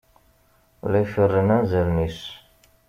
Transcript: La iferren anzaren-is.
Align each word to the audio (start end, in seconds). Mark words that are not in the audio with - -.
La 0.91 1.03
iferren 1.05 1.55
anzaren-is. 1.59 2.19